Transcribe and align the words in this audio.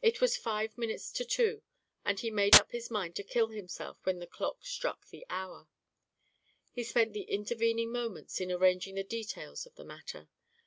It 0.00 0.22
was 0.22 0.38
five 0.38 0.78
minutes 0.78 1.10
to 1.12 1.22
two, 1.22 1.60
and 2.02 2.18
he 2.18 2.30
made 2.30 2.54
up 2.54 2.72
his 2.72 2.90
mind 2.90 3.14
to 3.16 3.22
kill 3.22 3.48
himself 3.48 3.98
when 4.04 4.18
the 4.18 4.26
clock 4.26 4.64
struck 4.64 5.06
the 5.10 5.26
hour. 5.28 5.68
He 6.70 6.82
spent 6.82 7.12
the 7.12 7.24
intervening 7.24 7.92
moments 7.92 8.40
in 8.40 8.50
arranging 8.50 8.94
the 8.94 9.04
details 9.04 9.66
of 9.66 9.74
the 9.74 9.84
matter. 9.84 10.30